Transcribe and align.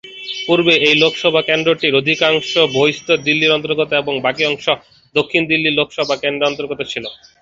পূর্বে 0.47 0.73
এই 0.87 0.95
লোকসভা 1.03 1.41
কেন্দ্রটির 1.49 1.97
অধিকাংশ 2.01 2.51
বহিঃস্থ 2.75 3.07
দিল্লির 3.25 3.55
অন্তর্গত 3.57 3.89
এবং 4.01 4.13
বাকি 4.25 4.43
অংশ 4.45 4.65
দক্ষিণ 5.15 5.41
দিল্লি 5.51 5.69
লোকসভা 5.73 6.15
কেন্দ্রের 6.17 6.49
অন্তর্গত 6.51 6.79
ছিল। 6.91 7.05